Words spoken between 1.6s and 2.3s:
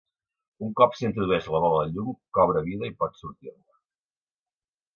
bola de llum